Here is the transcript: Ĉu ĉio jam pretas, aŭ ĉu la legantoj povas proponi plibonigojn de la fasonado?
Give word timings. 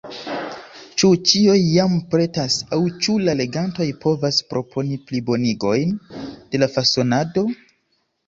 Ĉu 1.01 1.09
ĉio 1.31 1.57
jam 1.57 1.91
pretas, 2.13 2.55
aŭ 2.77 2.79
ĉu 3.03 3.17
la 3.27 3.35
legantoj 3.43 3.87
povas 4.07 4.41
proponi 4.53 4.97
plibonigojn 5.11 5.95
de 6.23 6.65
la 6.65 6.71
fasonado? 6.79 7.45